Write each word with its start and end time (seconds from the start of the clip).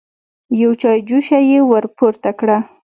يوه 0.59 0.75
چايجوشه 0.81 1.39
يې 1.49 1.59
ور 1.69 1.85
پورته 1.97 2.31
کړه. 2.39 2.57